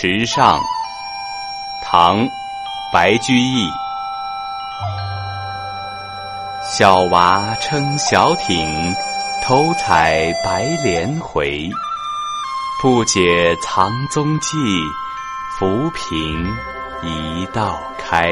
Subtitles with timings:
[0.00, 0.60] 池上
[1.82, 2.24] 唐
[2.92, 3.68] 白居易。
[6.62, 8.94] 小娃撑小艇
[9.42, 11.68] 偷采白莲回
[12.80, 14.56] 不解藏踪迹
[15.58, 16.46] 浮萍
[17.02, 18.28] 一道开。